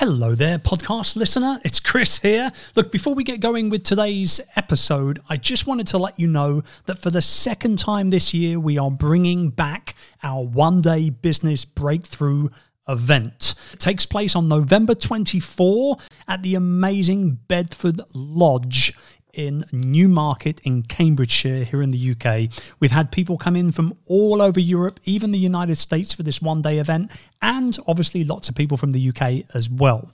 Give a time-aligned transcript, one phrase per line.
[0.00, 1.60] Hello there, podcast listener.
[1.62, 2.52] It's Chris here.
[2.74, 6.62] Look, before we get going with today's episode, I just wanted to let you know
[6.86, 11.66] that for the second time this year, we are bringing back our one day business
[11.66, 12.48] breakthrough
[12.88, 13.54] event.
[13.74, 15.98] It takes place on November 24
[16.28, 18.94] at the amazing Bedford Lodge
[19.34, 22.50] in Newmarket in Cambridgeshire here in the UK.
[22.80, 26.42] We've had people come in from all over Europe, even the United States for this
[26.42, 27.10] one day event,
[27.42, 30.10] and obviously lots of people from the UK as well.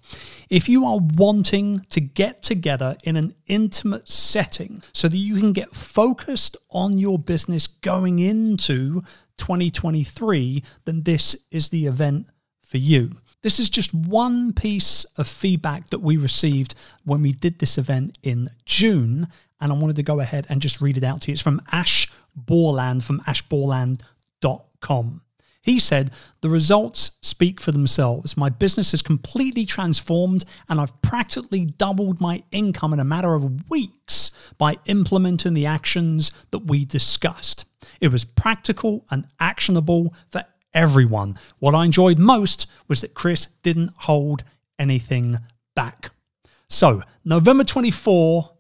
[0.49, 5.53] If you are wanting to get together in an intimate setting so that you can
[5.53, 9.03] get focused on your business going into
[9.39, 12.29] 2023, then this is the event
[12.63, 13.11] for you.
[13.47, 18.19] This is just one piece of feedback that we received when we did this event
[18.25, 19.29] in June.
[19.61, 21.35] And I wanted to go ahead and just read it out to you.
[21.35, 25.21] It's from Ash Borland from ashborland.com.
[25.63, 28.37] He said, The results speak for themselves.
[28.37, 33.71] My business has completely transformed, and I've practically doubled my income in a matter of
[33.71, 37.65] weeks by implementing the actions that we discussed.
[38.01, 40.43] It was practical and actionable for
[40.77, 41.37] everyone.
[41.59, 44.45] What I enjoyed most was that Chris didn't hold
[44.79, 45.37] anything
[45.75, 46.11] back.
[46.69, 48.51] So, November 24,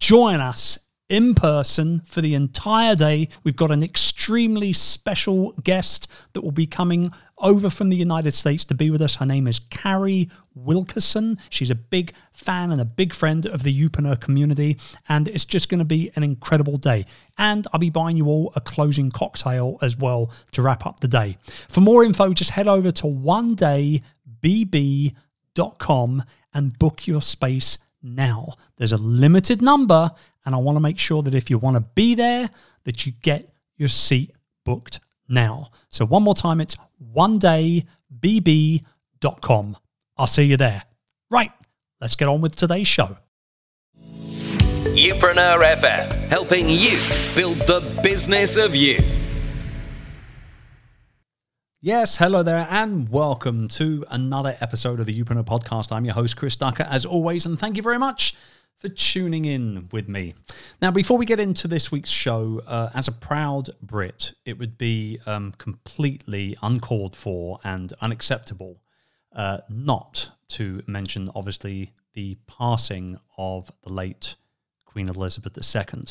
[0.00, 0.78] join us
[1.08, 3.28] in person for the entire day.
[3.44, 7.12] We've got an extremely special guest that will be coming
[7.44, 9.14] over from the United States to be with us.
[9.14, 11.38] Her name is Carrie Wilkerson.
[11.50, 14.78] She's a big fan and a big friend of the Youpreneur community,
[15.08, 17.06] and it's just going to be an incredible day.
[17.38, 21.08] And I'll be buying you all a closing cocktail as well to wrap up the
[21.08, 21.36] day.
[21.68, 24.02] For more info, just head over to one day
[24.44, 28.54] onedaybb.com and book your space now.
[28.76, 30.10] There's a limited number,
[30.44, 32.50] and I want to make sure that if you want to be there,
[32.84, 34.30] that you get your seat
[34.64, 35.70] booked now.
[35.88, 37.84] So one more time, it's one day
[38.24, 39.76] onedaybb.com.
[40.16, 40.82] I'll see you there.
[41.30, 41.52] Right,
[42.00, 43.16] let's get on with today's show.
[44.94, 46.98] Youpreneur FM, helping you
[47.34, 49.00] build the business of you.
[51.80, 55.92] Yes, hello there, and welcome to another episode of the Youpreneur podcast.
[55.92, 58.34] I'm your host, Chris Ducker, as always, and thank you very much
[58.84, 60.34] for tuning in with me.
[60.82, 64.76] Now, before we get into this week's show, uh, as a proud Brit, it would
[64.76, 68.82] be um, completely uncalled for and unacceptable
[69.34, 74.36] uh, not to mention, obviously, the passing of the late
[74.84, 76.02] Queen Elizabeth II.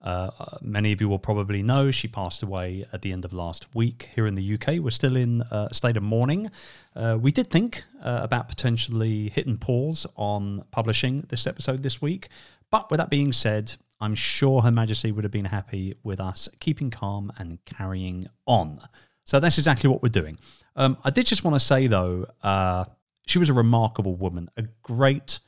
[0.00, 0.30] Uh,
[0.62, 4.10] many of you will probably know she passed away at the end of last week
[4.14, 4.78] here in the UK.
[4.78, 6.50] We're still in a state of mourning.
[6.94, 12.28] Uh, we did think uh, about potentially hitting pause on publishing this episode this week,
[12.70, 16.48] but with that being said, I'm sure Her Majesty would have been happy with us
[16.60, 18.80] keeping calm and carrying on.
[19.24, 20.38] So that's exactly what we're doing.
[20.76, 22.84] Um, I did just want to say, though, uh,
[23.26, 25.40] she was a remarkable woman, a great,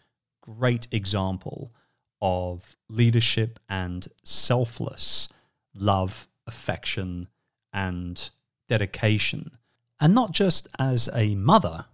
[0.42, 1.72] great example
[2.20, 5.28] of leadership and selfless
[5.74, 7.28] love, affection,
[7.72, 8.30] and
[8.68, 9.52] dedication.
[10.00, 11.86] And not just as a mother,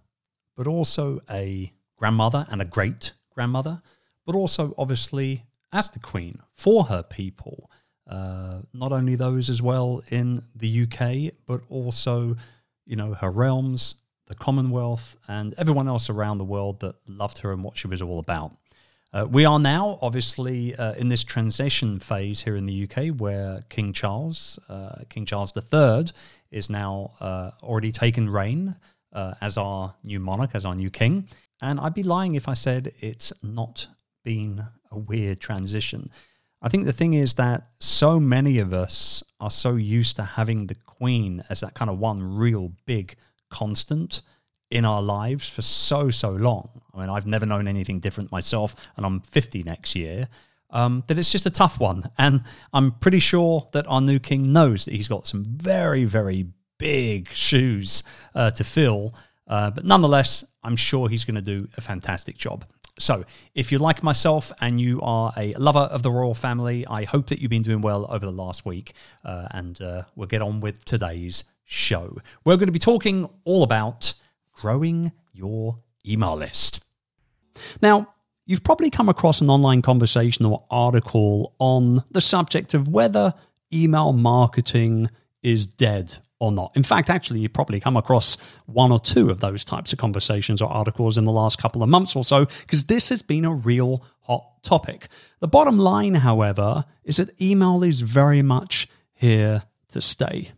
[0.55, 3.81] but also a grandmother and a great grandmother,
[4.25, 7.69] but also obviously as the Queen for her people.
[8.09, 12.35] Uh, not only those as well in the UK, but also,
[12.85, 13.95] you know, her realms,
[14.27, 18.01] the Commonwealth, and everyone else around the world that loved her and what she was
[18.01, 18.55] all about.
[19.13, 23.61] Uh, we are now obviously uh, in this transition phase here in the UK where
[23.69, 26.05] King Charles, uh, King Charles III,
[26.51, 28.75] is now uh, already taken reign
[29.13, 31.27] uh, as our new monarch, as our new king.
[31.61, 33.87] And I'd be lying if I said it's not
[34.25, 36.09] been a weird transition.
[36.61, 40.67] I think the thing is that so many of us are so used to having
[40.67, 43.15] the Queen as that kind of one real big
[43.49, 44.21] constant
[44.71, 46.69] in our lives for so so long.
[46.93, 50.27] I mean, I've never known anything different myself, and I'm 50 next year.
[50.69, 52.41] Um, that it's just a tough one, and
[52.73, 56.47] I'm pretty sure that our new king knows that he's got some very very
[56.77, 58.03] big shoes
[58.35, 59.15] uh, to fill.
[59.47, 62.65] Uh, but nonetheless, I'm sure he's going to do a fantastic job.
[62.99, 63.23] So,
[63.53, 67.27] if you're like myself and you are a lover of the royal family, I hope
[67.27, 68.93] that you've been doing well over the last week.
[69.23, 72.17] Uh, and uh, we'll get on with today's show.
[72.43, 74.13] We're going to be talking all about
[74.59, 76.83] growing your email list.
[77.81, 78.13] Now,
[78.45, 83.33] you've probably come across an online conversation or article on the subject of whether
[83.73, 85.09] email marketing
[85.43, 86.71] is dead or not.
[86.75, 90.61] In fact, actually, you've probably come across one or two of those types of conversations
[90.61, 93.53] or articles in the last couple of months or so, because this has been a
[93.53, 95.07] real hot topic.
[95.39, 100.51] The bottom line, however, is that email is very much here to stay.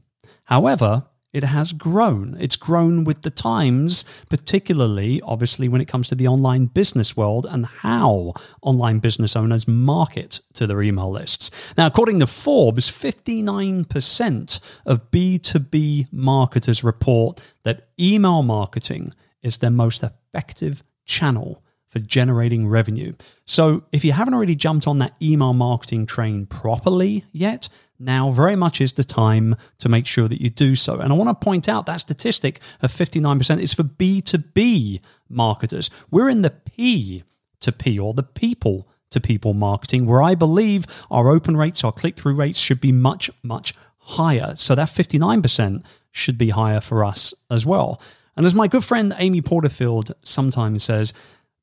[0.44, 2.36] However, it has grown.
[2.40, 7.46] It's grown with the times, particularly, obviously, when it comes to the online business world
[7.50, 11.52] and how online business owners market to their email lists.
[11.78, 20.04] Now, according to Forbes, 59% of B2B marketers report that email marketing is their most
[20.04, 23.14] effective channel for generating revenue.
[23.46, 27.68] So, if you haven't already jumped on that email marketing train properly yet,
[28.00, 31.00] now very much is the time to make sure that you do so.
[31.00, 35.90] And I want to point out that statistic of 59% is for B2B marketers.
[36.10, 37.24] We're in the P
[37.60, 41.92] to P or the people to people marketing, where I believe our open rates, our
[41.92, 44.56] click through rates should be much, much higher.
[44.56, 48.02] So that 59% should be higher for us as well.
[48.36, 51.14] And as my good friend Amy Porterfield sometimes says,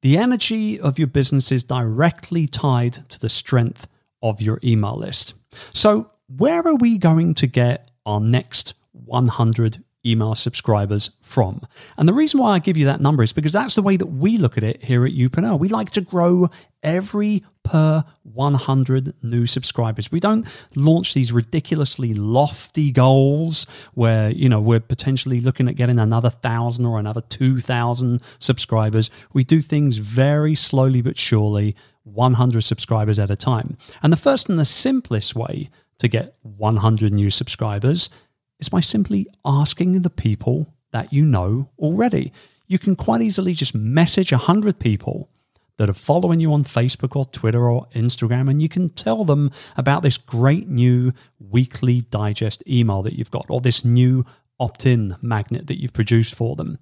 [0.02, 3.88] the energy of your business is directly tied to the strength
[4.22, 5.34] of your email list.
[5.72, 11.60] So, where are we going to get our next 100 email subscribers from.
[11.96, 14.06] And the reason why I give you that number is because that's the way that
[14.06, 15.58] we look at it here at Youpreneur.
[15.58, 16.48] We like to grow
[16.82, 20.12] every per 100 new subscribers.
[20.12, 20.46] We don't
[20.76, 26.86] launch these ridiculously lofty goals where, you know, we're potentially looking at getting another 1,000
[26.86, 29.10] or another 2,000 subscribers.
[29.32, 31.74] We do things very slowly but surely,
[32.04, 33.76] 100 subscribers at a time.
[34.00, 38.10] And the first and the simplest way to get 100 new subscribers
[38.58, 42.32] is by simply asking the people that you know already.
[42.66, 45.30] You can quite easily just message 100 people
[45.76, 49.50] that are following you on Facebook or Twitter or Instagram, and you can tell them
[49.76, 54.24] about this great new weekly digest email that you've got or this new
[54.58, 56.78] opt in magnet that you've produced for them.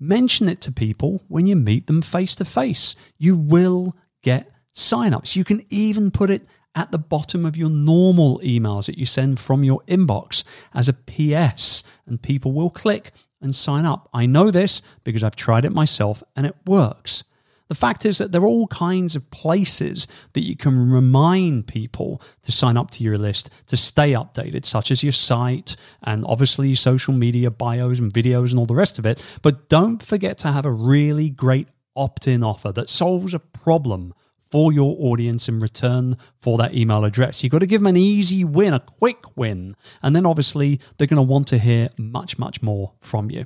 [0.00, 2.96] Mention it to people when you meet them face to face.
[3.18, 5.36] You will get signups.
[5.36, 6.46] You can even put it
[6.78, 10.92] at the bottom of your normal emails that you send from your inbox as a
[10.92, 13.10] PS, and people will click
[13.40, 14.08] and sign up.
[14.14, 17.24] I know this because I've tried it myself and it works.
[17.66, 22.22] The fact is that there are all kinds of places that you can remind people
[22.42, 26.74] to sign up to your list to stay updated, such as your site and obviously
[26.76, 29.22] social media bios and videos and all the rest of it.
[29.42, 34.14] But don't forget to have a really great opt in offer that solves a problem
[34.50, 37.42] for your audience in return for that email address.
[37.42, 39.76] You've got to give them an easy win, a quick win.
[40.02, 43.44] And then obviously they're going to want to hear much, much more from you.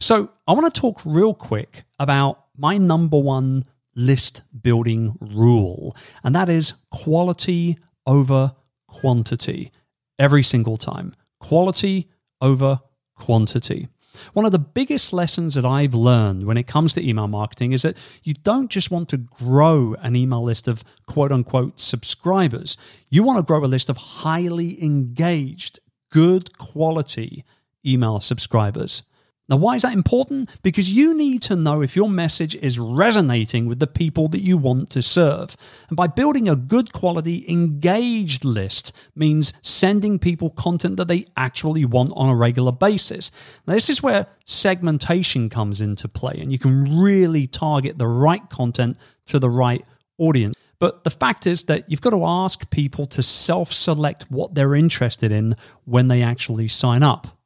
[0.00, 3.64] So I want to talk real quick about my number one
[3.94, 5.94] list building rule,
[6.24, 8.52] and that is quality over
[8.88, 9.70] quantity
[10.18, 11.14] every single time.
[11.40, 12.08] Quality
[12.40, 12.80] over
[13.16, 13.88] quantity.
[14.32, 17.82] One of the biggest lessons that I've learned when it comes to email marketing is
[17.82, 22.76] that you don't just want to grow an email list of quote unquote subscribers.
[23.10, 25.80] You want to grow a list of highly engaged,
[26.10, 27.44] good quality
[27.84, 29.02] email subscribers.
[29.52, 30.48] Now, why is that important?
[30.62, 34.56] Because you need to know if your message is resonating with the people that you
[34.56, 35.58] want to serve.
[35.90, 41.84] And by building a good quality, engaged list means sending people content that they actually
[41.84, 43.30] want on a regular basis.
[43.66, 48.48] Now, this is where segmentation comes into play, and you can really target the right
[48.48, 48.96] content
[49.26, 49.84] to the right
[50.16, 50.56] audience.
[50.78, 54.74] But the fact is that you've got to ask people to self select what they're
[54.74, 57.36] interested in when they actually sign up.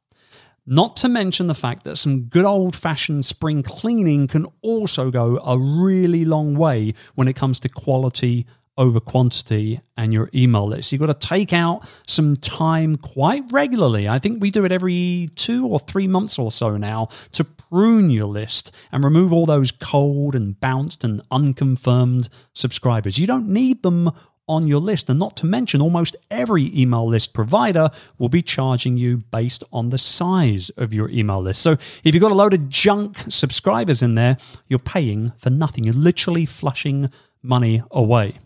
[0.69, 5.37] Not to mention the fact that some good old fashioned spring cleaning can also go
[5.37, 8.45] a really long way when it comes to quality
[8.77, 10.91] over quantity and your email list.
[10.91, 14.09] You've got to take out some time quite regularly.
[14.09, 18.09] I think we do it every two or three months or so now to prune
[18.09, 23.17] your list and remove all those cold and bounced and unconfirmed subscribers.
[23.17, 24.11] You don't need them
[24.47, 25.09] on your list.
[25.09, 29.89] And not to mention, almost every email list provider will be charging you based on
[29.89, 31.61] the size of your email list.
[31.61, 31.73] So
[32.03, 34.37] if you've got a load of junk subscribers in there,
[34.67, 35.83] you're paying for nothing.
[35.83, 37.09] You're literally flushing
[37.41, 38.39] money away.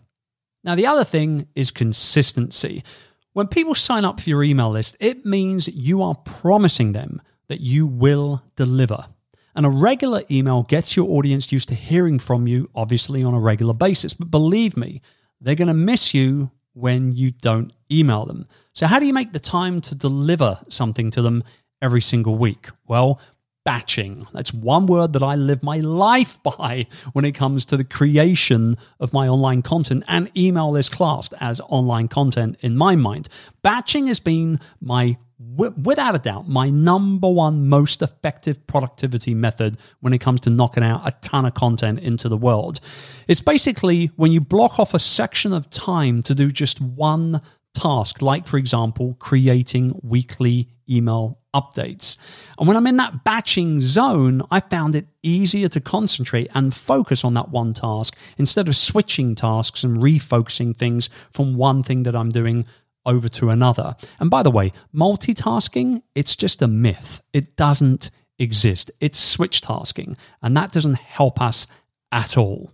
[0.64, 2.84] Now, the other thing is consistency.
[3.32, 7.60] When people sign up for your email list, it means you are promising them that
[7.60, 9.06] you will deliver.
[9.54, 13.40] And a regular email gets your audience used to hearing from you, obviously, on a
[13.40, 14.14] regular basis.
[14.14, 15.02] But believe me,
[15.42, 18.46] they're going to miss you when you don't email them.
[18.72, 21.44] So, how do you make the time to deliver something to them
[21.82, 22.68] every single week?
[22.86, 23.20] Well,
[23.64, 24.26] batching.
[24.32, 28.76] That's one word that I live my life by when it comes to the creation
[28.98, 33.28] of my online content and email is classed as online content in my mind.
[33.62, 35.16] Batching has been my
[35.56, 40.84] without a doubt, my number one most effective productivity method when it comes to knocking
[40.84, 42.80] out a ton of content into the world.
[43.26, 47.42] It's basically when you block off a section of time to do just one
[47.74, 52.16] task, like, for example, creating weekly email updates.
[52.58, 57.24] And when I'm in that batching zone, I found it easier to concentrate and focus
[57.24, 62.16] on that one task instead of switching tasks and refocusing things from one thing that
[62.16, 62.66] I'm doing
[63.04, 63.96] over to another.
[64.20, 67.22] And by the way, multitasking, it's just a myth.
[67.32, 68.90] It doesn't exist.
[69.00, 71.66] It's switch tasking, and that doesn't help us
[72.10, 72.72] at all.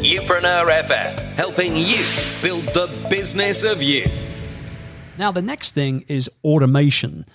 [0.00, 2.04] Youpreneur FM, helping you
[2.42, 4.06] build the business of you.
[5.18, 7.26] Now, the next thing is automation.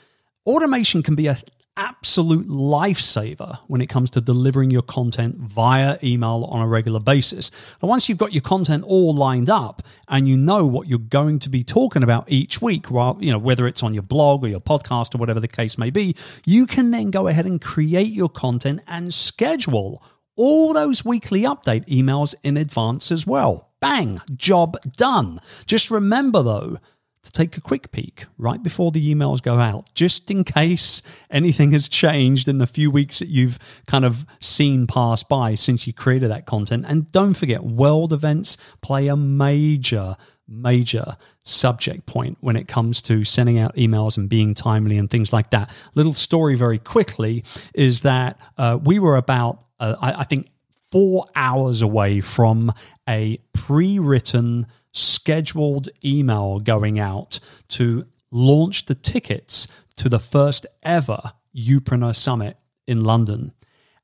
[0.45, 1.37] Automation can be an
[1.77, 7.51] absolute lifesaver when it comes to delivering your content via email on a regular basis.
[7.79, 11.37] And once you've got your content all lined up and you know what you're going
[11.39, 14.47] to be talking about each week, well, you know, whether it's on your blog or
[14.47, 18.11] your podcast or whatever the case may be, you can then go ahead and create
[18.11, 20.03] your content and schedule
[20.37, 23.69] all those weekly update emails in advance as well.
[23.81, 25.41] Bang, job done.
[25.65, 26.77] Just remember though,
[27.23, 31.71] to take a quick peek right before the emails go out, just in case anything
[31.71, 35.93] has changed in the few weeks that you've kind of seen pass by since you
[35.93, 36.85] created that content.
[36.87, 40.15] And don't forget, world events play a major
[40.49, 45.33] major subject point when it comes to sending out emails and being timely and things
[45.33, 45.69] like that.
[45.93, 50.49] Little story very quickly is that uh, we were about, uh, I, I think,
[50.91, 52.71] four hours away from
[53.07, 59.67] a pre written scheduled email going out to launch the tickets
[59.97, 62.57] to the first ever Youpreneur Summit
[62.87, 63.53] in London.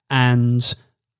[0.10, 0.75] And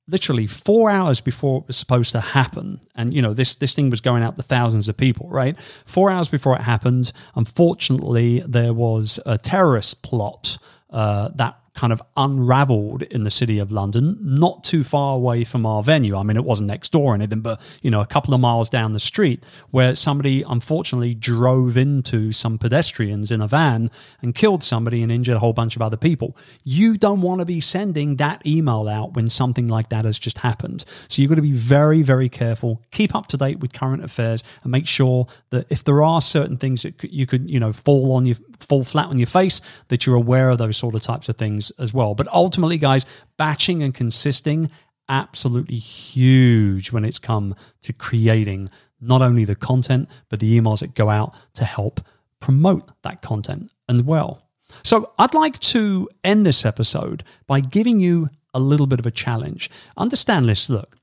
[0.08, 3.90] literally four hours before it was supposed to happen and you know this this thing
[3.90, 8.74] was going out to thousands of people right four hours before it happened unfortunately there
[8.74, 10.58] was a terrorist plot
[10.90, 15.66] uh, that kind of unraveled in the city of London, not too far away from
[15.66, 16.16] our venue.
[16.16, 18.70] I mean, it wasn't next door or anything, but you know, a couple of miles
[18.70, 23.90] down the street, where somebody unfortunately drove into some pedestrians in a van
[24.22, 26.38] and killed somebody and injured a whole bunch of other people.
[26.64, 30.40] You don't want to be sending that email out when something like that has just
[30.40, 30.86] happened.
[31.08, 32.82] So you've got to be very, very careful.
[32.92, 36.58] Keep up to date with current affairs and make sure that if there are certain
[36.58, 40.06] things that you could, you know, fall on your fall flat on your face, that
[40.06, 42.16] you're aware of those sort of types of things as well.
[42.16, 43.06] But ultimately, guys,
[43.38, 44.70] batching and consisting
[45.10, 48.70] absolutely huge when it's come to creating
[49.02, 52.00] not only the content but the emails that go out to help
[52.40, 54.42] promote that content and well.
[54.84, 59.12] So, I'd like to end this episode by giving you a little bit of a
[59.12, 59.70] challenge.
[59.98, 60.98] Understand this, look,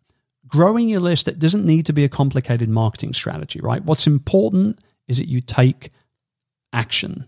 [0.49, 3.85] growing your list it doesn't need to be a complicated marketing strategy, right?
[3.85, 5.91] What's important is that you take
[6.73, 7.27] action.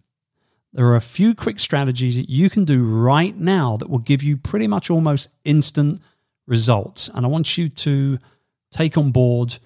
[0.73, 4.23] There are a few quick strategies that you can do right now that will give
[4.23, 6.01] you pretty much almost instant
[6.47, 7.11] results.
[7.15, 8.19] And I want you to
[8.71, 9.59] take on board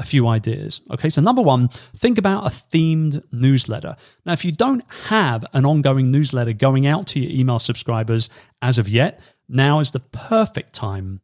[0.00, 0.80] a few ideas.
[0.90, 3.96] Okay, so number one, think about a themed newsletter.
[4.24, 8.30] Now, if you don't have an ongoing newsletter going out to your email subscribers
[8.62, 11.20] as of yet, now is the perfect time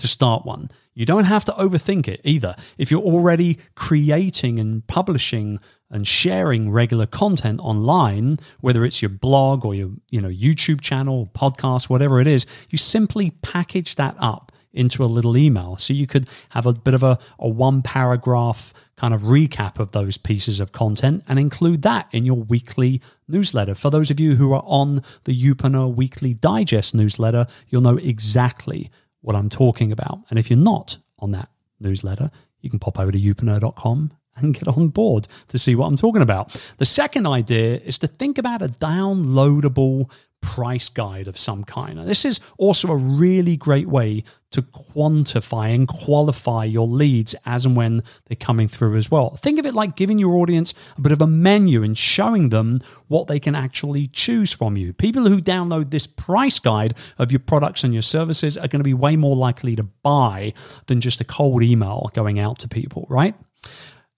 [0.00, 0.70] to start one.
[0.94, 2.54] You don't have to overthink it either.
[2.76, 5.58] If you're already creating and publishing
[5.90, 11.30] and sharing regular content online, whether it's your blog or your you know YouTube channel,
[11.34, 15.76] podcast, whatever it is, you simply package that up into a little email.
[15.78, 19.92] So you could have a bit of a, a one paragraph kind of recap of
[19.92, 23.74] those pieces of content and include that in your weekly newsletter.
[23.74, 28.90] For those of you who are on the Youpreneur Weekly Digest newsletter, you'll know exactly
[29.20, 30.20] what I'm talking about.
[30.30, 31.48] And if you're not on that
[31.80, 35.96] newsletter, you can pop over to youpreneur.com and get on board to see what I'm
[35.96, 36.60] talking about.
[36.78, 40.10] The second idea is to think about a downloadable
[40.40, 41.98] price guide of some kind.
[41.98, 47.64] And this is also a really great way to quantify and qualify your leads as
[47.64, 49.36] and when they're coming through as well.
[49.36, 52.80] Think of it like giving your audience a bit of a menu and showing them
[53.08, 54.92] what they can actually choose from you.
[54.92, 58.84] People who download this price guide of your products and your services are going to
[58.84, 60.52] be way more likely to buy
[60.86, 63.34] than just a cold email going out to people, right?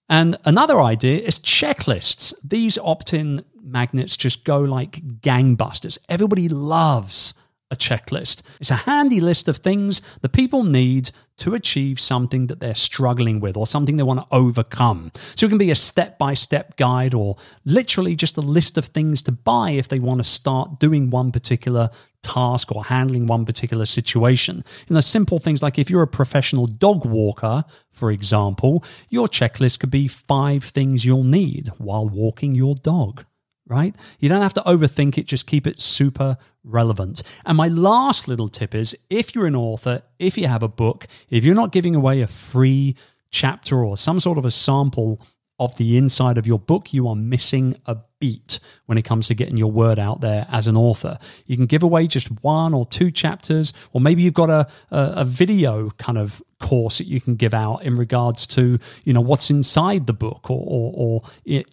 [0.09, 2.33] And another idea is checklists.
[2.43, 5.97] These opt in magnets just go like gangbusters.
[6.09, 7.33] Everybody loves
[7.73, 8.41] a checklist.
[8.61, 13.39] It's a handy list of things that people need to achieve something that they're struggling
[13.39, 15.11] with or something they want to overcome.
[15.35, 18.85] So it can be a step by step guide or literally just a list of
[18.85, 21.89] things to buy if they want to start doing one particular
[22.21, 24.63] task or handling one particular situation.
[24.87, 29.79] You know, simple things like if you're a professional dog walker, for example, your checklist
[29.79, 33.25] could be five things you'll need while walking your dog
[33.67, 33.95] right?
[34.19, 37.23] You don't have to overthink it, just keep it super relevant.
[37.45, 41.07] And my last little tip is if you're an author, if you have a book,
[41.29, 42.95] if you're not giving away a free
[43.31, 45.19] chapter or some sort of a sample
[45.63, 49.35] of the inside of your book, you are missing a beat when it comes to
[49.35, 51.17] getting your word out there as an author.
[51.45, 55.13] You can give away just one or two chapters, or maybe you've got a, a,
[55.17, 59.21] a video kind of course that you can give out in regards to you know
[59.21, 61.21] what's inside the book, or, or, or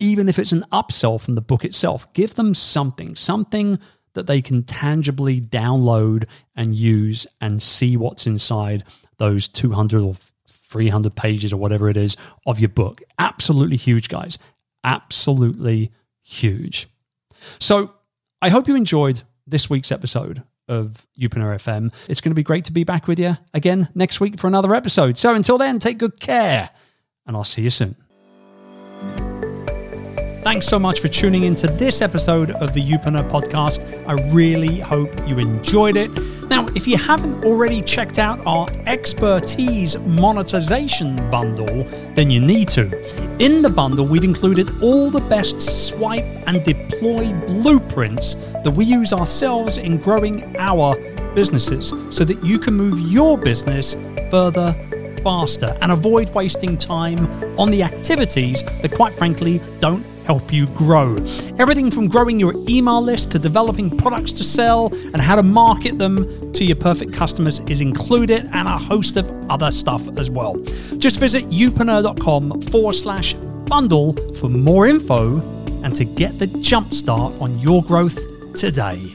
[0.01, 2.13] even if it's an upsell from the book itself.
[2.13, 3.79] Give them something, something
[4.15, 6.25] that they can tangibly download
[6.57, 8.85] and use and see what's inside
[9.19, 10.17] those 200 or
[10.71, 13.03] 300 pages or whatever it is of your book.
[13.19, 14.39] Absolutely huge, guys.
[14.85, 16.89] Absolutely huge.
[17.59, 17.93] So
[18.41, 21.93] I hope you enjoyed this week's episode of Youpreneur FM.
[22.09, 24.75] It's going to be great to be back with you again next week for another
[24.75, 25.19] episode.
[25.19, 26.71] So until then, take good care
[27.27, 27.97] and I'll see you soon.
[30.43, 33.85] Thanks so much for tuning into this episode of the Youpreneur podcast.
[34.09, 36.11] I really hope you enjoyed it.
[36.49, 42.85] Now, if you haven't already checked out our expertise monetization bundle, then you need to.
[43.39, 49.13] In the bundle, we've included all the best swipe and deploy blueprints that we use
[49.13, 50.97] ourselves in growing our
[51.35, 53.95] businesses so that you can move your business
[54.31, 54.73] further
[55.23, 57.27] faster and avoid wasting time
[57.59, 61.17] on the activities that, quite frankly, don't help you grow.
[61.59, 65.99] Everything from growing your email list to developing products to sell and how to market
[65.99, 70.57] them to your perfect customers is included, and a host of other stuff as well.
[70.99, 73.35] Just visit youpreneur.com forward slash
[73.67, 75.39] bundle for more info
[75.83, 78.19] and to get the jumpstart on your growth
[78.55, 79.15] today.